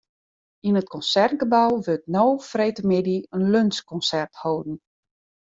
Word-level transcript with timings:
Yn 0.67 0.79
it 0.81 0.91
Konsertgebou 0.93 1.71
wurdt 1.85 2.11
no 2.15 2.25
freedtemiddei 2.49 3.19
in 3.35 3.43
lunsjkonsert 3.53 4.33
holden. 4.43 4.77